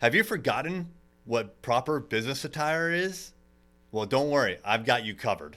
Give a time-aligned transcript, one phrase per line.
[0.00, 0.86] Have you forgotten
[1.24, 3.32] what proper business attire is?
[3.90, 5.56] Well, don't worry, I've got you covered.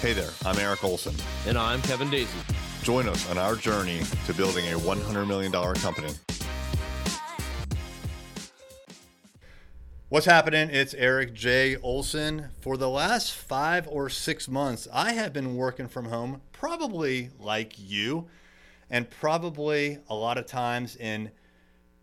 [0.00, 1.14] Hey there, I'm Eric Olson.
[1.46, 2.28] And I'm Kevin Daisy.
[2.82, 6.12] Join us on our journey to building a $100 million company.
[10.10, 10.70] What's happening?
[10.70, 11.76] It's Eric J.
[11.76, 12.48] Olson.
[12.62, 17.74] For the last five or six months, I have been working from home, probably like
[17.76, 18.26] you,
[18.88, 21.30] and probably a lot of times in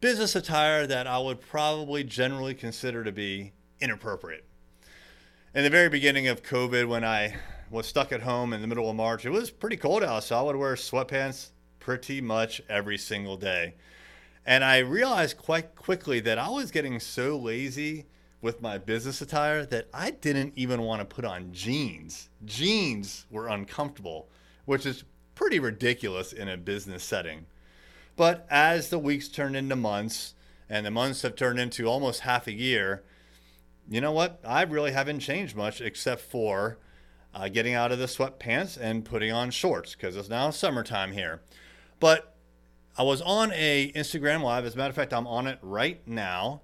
[0.01, 4.45] business attire that I would probably generally consider to be inappropriate.
[5.55, 7.33] In the very beginning of COVID, when I
[7.71, 10.37] was stuck at home in the middle of March, it was pretty cold out, so
[10.37, 11.49] I would wear sweatpants
[11.79, 13.73] pretty much every single day.
[14.45, 18.05] And I realized quite quickly that I was getting so lazy
[18.41, 22.29] with my business attire that I didn't even want to put on jeans.
[22.45, 24.29] Jeans were uncomfortable,
[24.65, 27.47] which is pretty ridiculous in a business setting.
[28.15, 30.35] But as the weeks turned into months,
[30.69, 33.03] and the months have turned into almost half a year,
[33.89, 34.39] you know what?
[34.45, 36.77] I really haven't changed much except for
[37.33, 41.41] uh, getting out of the sweatpants and putting on shorts because it's now summertime here.
[41.99, 42.34] But
[42.97, 44.63] I was on a Instagram live.
[44.63, 46.61] As a matter of fact, I'm on it right now.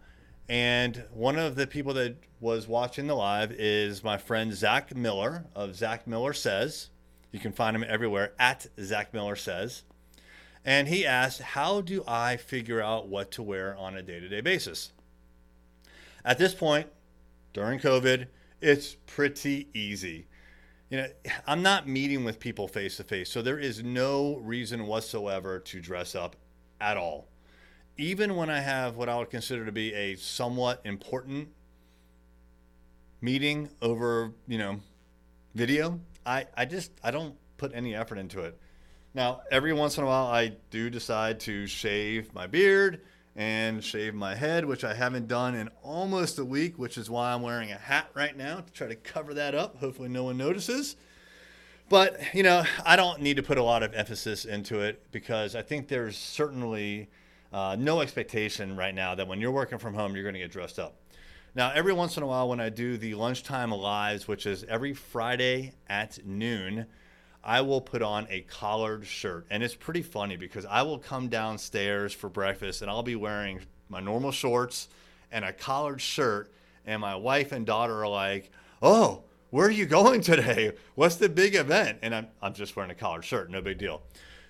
[0.47, 5.45] And one of the people that was watching the live is my friend Zach Miller
[5.53, 6.89] of Zach Miller Says.
[7.33, 9.83] You can find him everywhere at Zach Miller Says.
[10.63, 14.29] And he asked, How do I figure out what to wear on a day to
[14.29, 14.93] day basis?
[16.23, 16.87] At this point,
[17.51, 18.27] during COVID,
[18.61, 20.27] it's pretty easy
[20.91, 21.07] you know,
[21.47, 25.79] I'm not meeting with people face to face, so there is no reason whatsoever to
[25.79, 26.35] dress up
[26.81, 27.29] at all.
[27.97, 31.47] Even when I have what I would consider to be a somewhat important
[33.21, 34.81] meeting over, you know,
[35.55, 38.59] video, I, I just I don't put any effort into it.
[39.13, 43.01] Now, every once in a while I do decide to shave my beard
[43.35, 47.33] and shave my head, which I haven't done in almost a week, which is why
[47.33, 49.77] I'm wearing a hat right now to try to cover that up.
[49.77, 50.95] Hopefully, no one notices.
[51.89, 55.55] But, you know, I don't need to put a lot of emphasis into it because
[55.55, 57.09] I think there's certainly
[57.51, 60.51] uh, no expectation right now that when you're working from home, you're going to get
[60.51, 60.95] dressed up.
[61.53, 64.93] Now, every once in a while, when I do the lunchtime lives, which is every
[64.93, 66.85] Friday at noon,
[67.43, 69.45] I will put on a collared shirt.
[69.49, 73.61] And it's pretty funny because I will come downstairs for breakfast and I'll be wearing
[73.89, 74.89] my normal shorts
[75.31, 76.51] and a collared shirt.
[76.85, 78.51] And my wife and daughter are like,
[78.81, 80.73] Oh, where are you going today?
[80.95, 81.99] What's the big event?
[82.01, 84.01] And I'm, I'm just wearing a collared shirt, no big deal.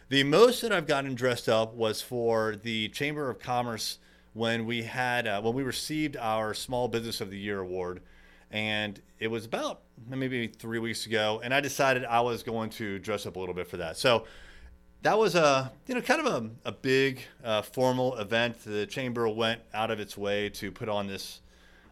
[0.09, 3.97] The most that I've gotten dressed up was for the Chamber of Commerce
[4.33, 8.01] when we had uh, when we received our Small Business of the Year award
[8.51, 12.99] and it was about maybe three weeks ago, and I decided I was going to
[12.99, 13.97] dress up a little bit for that.
[13.97, 14.25] So
[15.03, 18.63] that was a you know kind of a, a big uh, formal event.
[18.63, 21.41] The chamber went out of its way to put on this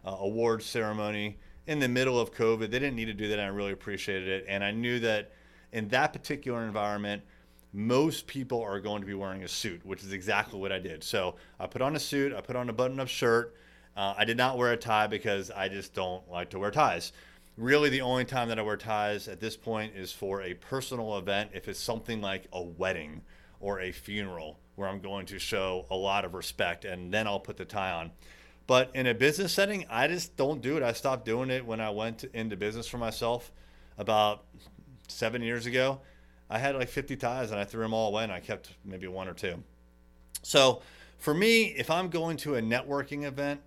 [0.04, 2.70] uh, award ceremony in the middle of COVID.
[2.70, 4.44] They didn't need to do that, and I really appreciated it.
[4.48, 5.32] And I knew that
[5.72, 7.22] in that particular environment,
[7.72, 11.04] most people are going to be wearing a suit, which is exactly what I did.
[11.04, 13.54] So I put on a suit, I put on a button-up shirt.
[13.96, 17.12] Uh, I did not wear a tie because I just don't like to wear ties.
[17.56, 21.18] Really, the only time that I wear ties at this point is for a personal
[21.18, 21.50] event.
[21.52, 23.22] If it's something like a wedding
[23.60, 27.40] or a funeral where I'm going to show a lot of respect, and then I'll
[27.40, 28.12] put the tie on.
[28.66, 30.82] But in a business setting, I just don't do it.
[30.82, 33.52] I stopped doing it when I went into business for myself
[33.98, 34.44] about
[35.08, 36.00] seven years ago.
[36.48, 39.06] I had like 50 ties and I threw them all away and I kept maybe
[39.06, 39.62] one or two.
[40.42, 40.82] So
[41.18, 43.60] for me, if I'm going to a networking event,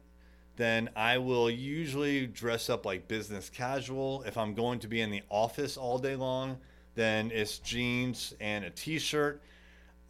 [0.55, 4.23] then I will usually dress up like business casual.
[4.23, 6.57] If I'm going to be in the office all day long,
[6.95, 9.41] then it's jeans and a t shirt.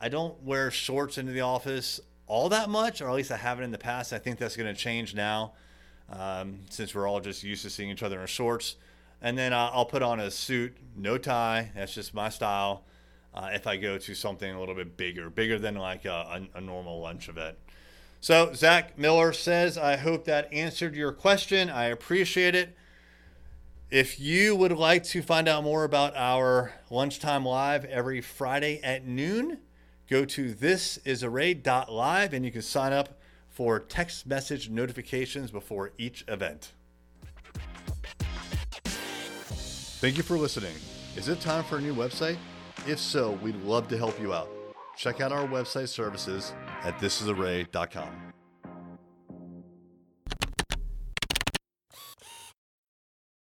[0.01, 3.63] I don't wear shorts into the office all that much, or at least I haven't
[3.63, 4.11] in the past.
[4.11, 5.53] I think that's going to change now
[6.09, 8.75] um, since we're all just used to seeing each other in shorts.
[9.21, 11.71] And then I'll put on a suit, no tie.
[11.75, 12.83] That's just my style.
[13.33, 16.61] Uh, if I go to something a little bit bigger, bigger than like a, a
[16.61, 17.57] normal lunch event.
[18.23, 21.69] So, Zach Miller says, I hope that answered your question.
[21.69, 22.73] I appreciate it.
[23.91, 29.05] If you would like to find out more about our lunchtime live every Friday at
[29.05, 29.57] noon,
[30.09, 36.71] go to thisisarray.live and you can sign up for text message notifications before each event.
[39.99, 40.75] Thank you for listening.
[41.17, 42.37] Is it time for a new website?
[42.87, 44.47] If so, we'd love to help you out
[44.95, 46.53] check out our website services
[46.83, 48.32] at thisisarray.com.